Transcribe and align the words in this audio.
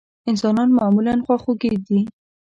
انسانان 0.29 0.69
معمولا 0.77 1.13
خواخوږي 1.25 1.73
دي. 1.87 1.99